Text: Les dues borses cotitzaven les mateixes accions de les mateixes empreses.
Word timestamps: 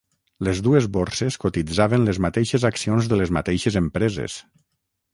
Les 0.45 0.61
dues 0.67 0.87
borses 0.95 1.37
cotitzaven 1.43 2.07
les 2.09 2.21
mateixes 2.27 2.67
accions 2.73 3.13
de 3.13 3.23
les 3.23 3.37
mateixes 3.39 3.81
empreses. 3.87 4.43